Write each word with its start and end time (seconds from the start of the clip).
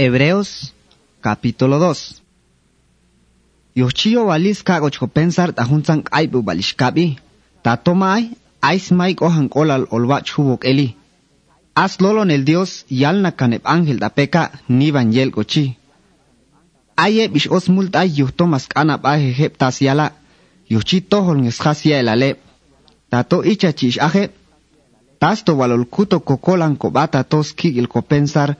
Hebreos 0.00 0.72
capítulo 1.20 1.76
2 1.78 2.22
Yochio 3.76 4.24
walis 4.30 4.62
kagoch 4.62 4.96
pensar 5.12 5.52
ta 5.52 5.62
hunsan 5.70 6.00
aibu 6.10 6.40
balishkabi 6.42 7.18
ta 7.62 7.76
tomai 7.76 8.22
ais 8.68 8.86
mai 8.98 9.12
kohan 9.14 9.48
kolal 9.54 9.84
olwa 9.96 10.22
chubok 10.28 10.64
eli 10.70 10.96
as 11.74 12.00
lolon 12.00 12.30
el 12.36 12.44
dios 12.48 12.70
yalna 13.02 13.30
kanep 13.38 13.62
ángel 13.74 13.98
da 13.98 14.08
peka 14.08 14.42
nivan 14.68 15.12
yel 15.12 15.30
gochi. 15.36 15.76
Aye 16.96 17.28
bish 17.28 17.48
os 17.56 17.68
multa 17.68 18.00
yuhtomas 18.18 18.64
kana 18.72 18.96
ba 18.96 19.12
hep 19.38 19.58
tas 19.60 19.76
yala 19.86 20.06
yuchi 20.72 20.98
tohol 21.10 21.38
nges 21.42 21.58
khasia 21.64 22.00
el 22.00 22.08
ale 22.08 22.30
tato 23.10 23.36
icha 23.52 23.70
chish 23.78 23.98
aje 24.06 24.24
tasto 25.22 25.52
walol 25.60 25.84
kuto 25.94 26.16
kokolan 26.28 26.74
ko 26.80 26.86
bata 26.90 27.20
tos 27.30 27.48
kigil 27.58 27.86
ko 27.92 28.00
pensar 28.00 28.50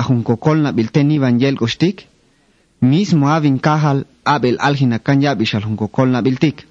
ajunkokolna 0.00 0.72
bilteni 0.72 1.18
banyel 1.18 1.56
koshtik, 1.56 2.06
mismo 2.80 3.26
abin 3.36 3.58
kahal 3.58 4.04
abel 4.24 4.56
aljina 4.58 4.98
kanyab 4.98 5.40
ishal 5.40 5.62
hunkokolna 5.62 6.22
biltik. 6.22 6.66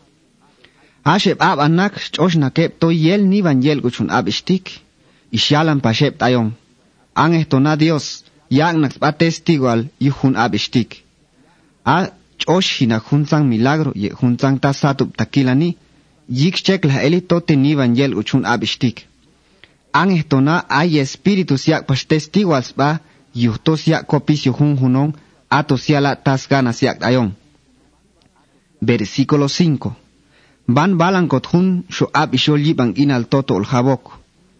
Asheb 1.03 1.37
ab 1.39 1.59
anak 1.59 1.93
choshna 2.13 2.49
kep 2.49 2.79
to 2.79 2.89
yel 2.91 3.21
ni 3.31 3.41
banyel 3.41 3.81
kuchun 3.81 4.09
ab 4.09 4.27
ishtik, 4.27 4.65
ishalan 5.31 5.79
pashep 5.81 6.17
tayon. 6.17 6.53
An 7.15 7.33
estona 7.33 7.77
Dios, 7.77 8.23
yagnak 8.49 8.99
pa 8.99 9.11
testigual 9.11 9.85
yuhun 9.99 10.35
ab 10.35 10.55
ishtik. 10.55 11.03
A 11.85 12.09
choshina 12.39 12.99
junzan 12.99 13.43
milagro 13.47 13.91
ye 13.95 14.09
junzan 14.09 14.59
tasatup 14.59 15.15
takilani, 15.17 15.77
yik 16.29 16.55
chekla 16.65 17.03
elitote 17.05 17.55
ni 17.55 17.75
banyel 17.75 18.15
kuchun 18.15 18.43
ab 18.45 18.63
ishtik. 18.63 19.05
An 19.93 20.09
estona 20.09 20.65
ay 20.69 20.99
espíritus 20.99 21.67
yak 21.67 21.87
pashtestigual 21.87 22.63
spa, 22.63 22.99
yuhto 23.35 23.75
siak 23.77 24.07
kopis 24.07 24.45
yuhun 24.45 24.77
hunong, 24.79 25.13
ato 25.49 25.77
siala 25.77 26.15
tas 26.15 26.47
gana 26.47 26.73
siak 26.73 27.03
ayon. 27.03 27.31
Versículo 28.81 29.47
5. 29.47 29.91
Van 30.67 30.97
balan 30.97 31.27
kot 31.27 31.45
hun 31.53 31.83
sho 31.89 32.09
ab 32.13 32.33
ishol 32.33 32.61
yibang 32.65 32.93
inal 32.97 33.25
toto 33.27 33.55
ol 33.55 33.65
jabok. 33.65 34.17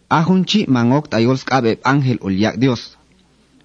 Ahun 0.08 0.44
chi 0.44 0.66
mangok 0.68 1.10
tayol 1.10 1.38
skabe 1.38 1.78
ángel 1.84 2.18
ol 2.20 2.32
yak 2.32 2.56
Dios. 2.58 2.96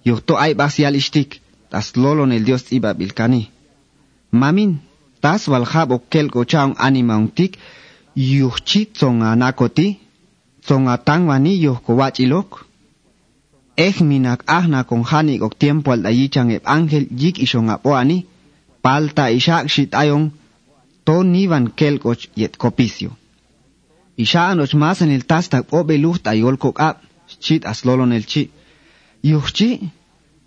Yuhto 0.04 0.34
ay 0.36 0.54
basial 0.54 0.96
ishtik, 0.96 1.40
tas 1.70 1.94
lolon 1.94 2.32
el 2.32 2.44
Dios 2.44 2.72
iba 2.72 2.94
bilkani. 2.94 3.50
Mamin, 4.32 4.80
tas 5.20 5.46
wal 5.48 5.66
jabok 5.72 6.02
kel 6.10 6.28
gochaong 6.28 6.74
anima 6.78 7.16
untik, 7.16 7.58
yuhchi 8.16 8.86
tsonga 8.86 9.36
nakoti, 9.36 9.98
tsonga 10.64 10.98
tangwani 10.98 11.62
yuh 11.62 11.78
kowachilok, 11.86 12.66
Ejminak 13.76 14.44
ahna 14.46 14.84
con 14.84 15.02
hanik 15.04 15.42
ok 15.42 15.54
tiempo 15.58 15.92
al 15.92 16.02
dayichan 16.02 16.50
eb 16.50 16.62
ángel 16.64 17.06
yik 17.10 17.38
ishon 17.38 17.70
apoani, 17.70 18.26
palta 18.82 19.30
ishak 19.30 19.68
shit 19.68 19.94
ayon, 19.94 20.32
to 21.04 21.22
nivan 21.22 21.72
kelkoch 21.78 22.28
yet 22.36 22.56
copicio. 22.58 23.10
Ishaan 24.16 24.60
och 24.60 24.74
masan 24.74 25.10
el 25.10 25.24
tastak 25.24 25.72
obe 25.72 25.96
lucht 25.98 26.26
ayol 26.26 26.56
kok 26.58 26.80
ab, 26.80 26.96
chit 27.40 27.64
aslolon 27.64 28.12
el 28.12 28.24
chi. 28.26 28.50
Yuchi, 29.22 29.90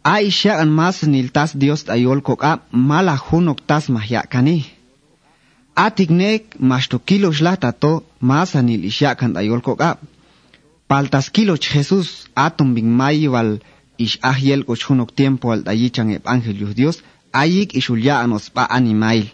a 0.04 0.22
ishaan 0.22 0.70
masan 0.70 1.16
el 1.16 1.32
tas 1.32 1.52
dios 1.62 1.90
ayol 1.90 2.22
kok 2.22 2.44
ab, 2.44 2.60
mala 2.72 3.16
hunok 3.18 3.60
tas 3.66 3.90
mahyakani. 3.90 4.66
Atiknek 5.76 6.44
mashto 6.60 7.00
kilo 7.00 7.32
shlata 7.32 7.72
to 7.72 8.04
masan 8.22 8.70
el 8.70 8.84
ishakan 8.92 9.36
ayol 9.36 9.62
kok 9.62 9.82
ab. 9.82 9.98
Paltas 10.88 11.32
kilo 11.32 11.56
Jesús 11.58 12.30
atom 12.36 12.76
bin 12.76 12.90
mayval 13.00 13.60
ish 13.98 14.20
ahiel 14.22 14.66
cochunok 14.66 15.16
tiempo 15.16 15.52
al 15.52 15.64
dayichan 15.64 16.10
yus 16.62 16.76
Dios 16.76 17.04
ayik 17.34 17.74
ishulya 17.74 18.22
anos 18.22 18.50
pa 18.50 18.64
animail. 18.70 19.28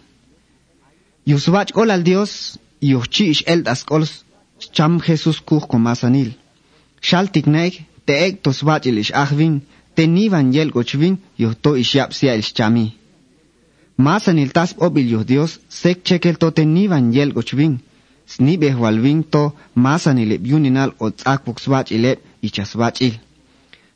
Yusbach 1.26 1.76
ol 1.76 1.90
al 1.90 2.02
Dios 2.02 2.58
yuchi 2.80 3.24
ish 3.32 3.44
el 3.46 3.62
das 3.62 3.84
kols 3.84 4.24
cham 4.74 4.98
Jesús 5.00 5.40
kuch 5.48 5.68
komasanil. 5.68 6.30
Shaltik 7.02 7.46
neik 7.46 7.74
te 8.06 8.12
ek 8.26 8.42
tosbach 8.42 8.86
il 8.86 8.98
ish 8.98 9.12
ahvin 9.12 9.60
te 9.94 10.06
nivan 10.06 10.52
yel 10.54 10.70
gochvin 10.70 11.18
yuhto 11.38 11.76
ish 11.76 11.96
il 11.96 12.42
chami. 12.56 12.86
Masanil 13.98 14.52
tas 14.52 14.74
obil 14.78 15.06
yus 15.12 15.26
Dios 15.26 15.60
sek 15.68 16.02
chekel 16.02 16.36
to 16.38 16.50
te 16.50 16.64
nivan 16.64 17.12
yel 17.12 17.32
gochvin 17.36 17.74
snibe 18.26 18.74
walvinto 18.74 19.52
masani 19.74 20.24
lep 20.26 20.46
yuninal 20.46 20.92
otzak 21.00 21.44
bukswach 21.44 21.90
ilep 21.90 22.18
ichaswach 22.42 23.00
il. 23.00 23.14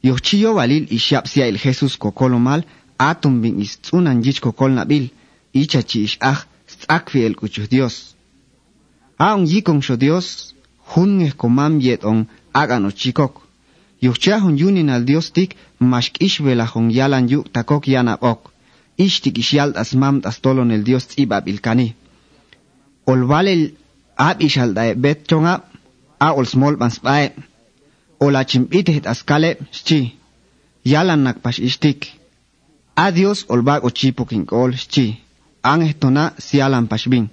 Yochillo 0.03 0.55
walil 0.55 0.87
ishapsia 0.91 1.49
il 1.49 1.59
Jesus 1.59 1.97
kokolomal 1.97 2.65
atum 2.99 3.41
bin 3.41 3.61
istunan 3.61 4.23
jich 4.23 4.41
kokol 4.41 4.73
nabil 4.73 5.09
ichachi 5.55 6.05
ishaj 6.05 6.39
stakfi 6.67 7.25
el 7.25 7.35
kuchuh 7.35 7.69
Dios. 7.69 8.15
Aon 9.19 9.47
yikon 9.47 9.81
sho 9.83 9.97
Dios 9.97 10.55
junge 10.95 11.33
komam 11.37 11.81
yet 11.81 12.05
on 12.05 12.27
agan 12.55 12.85
ochikok. 12.87 13.43
Yochahun 14.03 14.59
yunin 14.59 14.91
al 14.91 15.05
Dios 15.05 15.33
tik 15.33 15.57
mashkish 15.81 16.41
velahon 16.41 16.91
yalan 16.91 17.29
yuk 17.29 17.53
takok 17.53 17.89
yana 17.89 18.19
ok. 18.21 18.51
Ishtik 18.99 19.39
ishyal 19.39 19.73
asmam 19.77 20.21
tastolon 20.21 20.71
el 20.71 20.85
Dios 20.85 21.07
tibab 21.07 21.49
ilkani. 21.49 21.95
Olval 23.07 23.49
ab 24.17 24.41
ishal 24.41 24.75
dae 24.75 24.95
bet 24.95 25.19
chonga 25.29 25.55
a 26.19 26.29
ol 26.39 26.47
small 26.47 26.77
bans 26.77 26.99
bae. 26.99 27.33
Ola 28.21 28.45
chimpite 28.45 28.93
het 28.97 29.07
askale 29.07 29.51
chi 29.87 30.01
yalan 30.85 31.23
nak 31.23 31.43
pas 31.43 31.59
istik 31.59 32.01
adios 32.97 33.45
ol 33.53 33.63
bag 33.63 33.85
o 33.85 33.91
chipo 33.91 34.25
kin 34.25 34.45
kol 34.47 34.73
chi 34.93 35.07
ang 35.63 35.83
hetona 35.89 36.25
sialan 36.47 36.87
pas 36.91 37.05
bin 37.11 37.27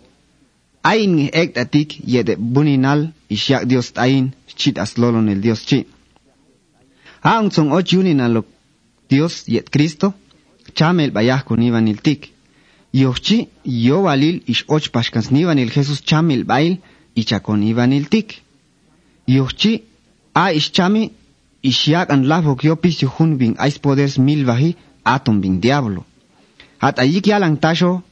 ain 0.84 1.30
ek 1.42 1.54
tatik 1.56 1.90
yede 2.14 2.34
buninal 2.54 3.02
isyak 3.36 3.64
dios 3.70 3.88
tain 3.96 4.26
chit 4.60 4.78
aslolon 4.78 5.30
el 5.30 5.42
dios 5.42 5.62
chi. 5.70 5.80
Ang 7.24 7.50
tsong 7.50 7.72
o 7.72 7.80
chuninal 7.90 8.44
dios 9.10 9.48
yet 9.48 9.70
cristo 9.74 10.14
chamel 10.76 11.12
bayah 11.16 11.42
kunivan 11.48 11.88
il 11.88 12.02
tik 12.02 12.33
Yochi, 12.94 13.48
yo 13.66 14.04
valil 14.04 14.44
ish 14.48 14.66
och 14.68 14.92
pashkans 14.92 15.32
nivan 15.32 15.58
il 15.58 15.72
Jesus 15.72 16.04
chamil 16.06 16.44
bail 16.44 16.78
y 17.16 17.24
chakon 17.24 17.64
ivan 17.64 17.92
il 17.92 18.08
tik. 18.08 18.44
Yochi, 19.28 19.82
a 20.36 20.54
ish 20.54 20.72
chami 20.72 21.12
ish 21.64 21.88
yak 21.88 22.12
an 22.12 22.24
lafok 22.24 22.64
yo 22.64 22.76
pisi 22.76 23.06
hun 23.06 23.38
bin 23.38 23.56
ais 23.58 23.80
poders 23.80 24.20
mil 24.20 24.46
bahi 24.46 24.76
atom 25.04 25.42
bin 25.42 25.60
diablo. 25.60 26.06
Hat 26.80 27.00
ayik 27.00 27.26
yalang 27.26 27.58
tasho, 27.58 28.04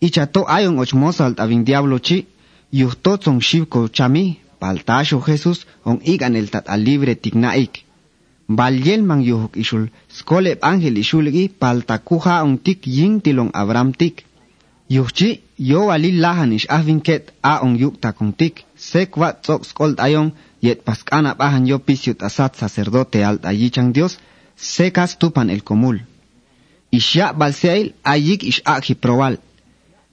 ichato 0.00 0.44
ayon 0.46 0.78
och 0.78 0.92
mosalt 0.92 1.40
avin 1.40 1.64
diablo 1.64 1.98
chi, 1.98 2.26
yuhto 2.72 3.16
tsong 3.16 3.40
shivko 3.40 3.88
chami, 3.88 4.38
pal 4.60 4.84
tasho 4.84 5.22
Jesus 5.26 5.66
on 5.84 5.98
igan 6.04 6.36
el 6.36 6.50
tat 6.50 6.66
libre 6.76 7.14
tignaik. 7.14 7.85
Balyel 8.48 9.02
mang 9.02 9.22
yuhuk 9.22 9.56
isul, 9.56 9.90
skoleb 10.08 10.58
angel 10.62 10.96
isul 10.98 11.26
gi 11.34 11.48
paltakuha 11.48 12.34
ang 12.40 12.58
tik 12.62 12.86
ying 12.86 13.20
tilong 13.20 13.50
Abraham. 13.52 13.92
Yuhchi, 14.88 15.42
yo 15.58 15.86
wali 15.86 16.12
lahanish 16.12 16.66
ish 16.70 17.22
a 17.42 17.58
ang 17.62 17.76
yuk 17.76 18.00
takong 18.00 18.32
tik, 18.32 18.64
sekwa 18.76 19.32
tsok 19.32 19.64
skolt 19.64 19.98
ayong, 19.98 20.30
yet 20.62 20.84
paskana 20.84 21.34
bahan 21.34 21.66
yo 21.66 21.78
pisyut 21.78 22.22
asat 22.22 22.54
sacerdote 22.54 23.24
alt 23.24 23.42
ayichang 23.44 23.92
Dios, 23.92 24.18
sekas 24.56 25.18
tupan 25.18 25.50
el 25.50 25.62
komul. 25.62 25.98
Ishya 26.92 27.32
balseil 27.32 27.94
ayik 28.04 28.44
ish 28.44 28.62
aji 28.64 28.94
probal. 28.94 29.38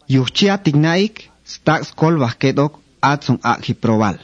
Yuhchi 0.10 0.50
atignaik, 0.50 1.30
stak 1.46 1.86
skol 1.86 2.18
bahketok 2.18 2.82
atzong 3.02 3.40
aji 3.44 3.74
probal. 3.78 4.18